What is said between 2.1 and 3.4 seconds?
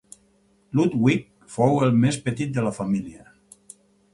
petit de la família.